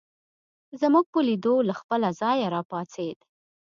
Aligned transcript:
زموږ 0.81 1.05
په 1.13 1.19
لیدو 1.27 1.55
له 1.67 1.73
خپله 1.79 2.09
ځایه 2.21 2.47
راپاڅېد. 2.55 3.19